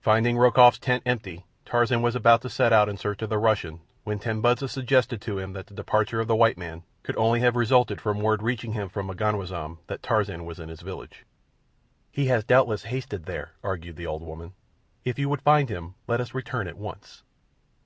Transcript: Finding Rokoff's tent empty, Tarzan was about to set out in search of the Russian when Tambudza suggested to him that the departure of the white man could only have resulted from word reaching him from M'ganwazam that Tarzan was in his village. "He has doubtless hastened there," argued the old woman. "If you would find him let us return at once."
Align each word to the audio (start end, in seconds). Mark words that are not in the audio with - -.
Finding 0.00 0.38
Rokoff's 0.38 0.78
tent 0.78 1.02
empty, 1.04 1.44
Tarzan 1.66 2.00
was 2.00 2.16
about 2.16 2.40
to 2.40 2.48
set 2.48 2.72
out 2.72 2.88
in 2.88 2.96
search 2.96 3.20
of 3.20 3.28
the 3.28 3.36
Russian 3.36 3.80
when 4.02 4.18
Tambudza 4.18 4.66
suggested 4.66 5.20
to 5.20 5.38
him 5.38 5.52
that 5.52 5.66
the 5.66 5.74
departure 5.74 6.20
of 6.20 6.26
the 6.26 6.34
white 6.34 6.56
man 6.56 6.84
could 7.02 7.18
only 7.18 7.40
have 7.40 7.54
resulted 7.54 8.00
from 8.00 8.20
word 8.20 8.42
reaching 8.42 8.72
him 8.72 8.88
from 8.88 9.08
M'ganwazam 9.08 9.76
that 9.88 10.02
Tarzan 10.02 10.46
was 10.46 10.58
in 10.58 10.70
his 10.70 10.80
village. 10.80 11.26
"He 12.10 12.28
has 12.28 12.44
doubtless 12.44 12.84
hastened 12.84 13.26
there," 13.26 13.52
argued 13.62 13.96
the 13.96 14.06
old 14.06 14.22
woman. 14.22 14.54
"If 15.04 15.18
you 15.18 15.28
would 15.28 15.42
find 15.42 15.68
him 15.68 15.96
let 16.06 16.18
us 16.22 16.32
return 16.32 16.66
at 16.66 16.78
once." 16.78 17.22